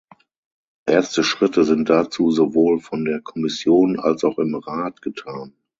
Erste 0.87 1.23
Schritte 1.23 1.63
sind 1.63 1.87
dazu 1.91 2.31
sowohl 2.31 2.79
von 2.79 3.05
der 3.05 3.21
Kommission 3.21 3.99
als 3.99 4.23
auch 4.23 4.39
im 4.39 4.55
Rat 4.55 5.03
getan. 5.03 5.53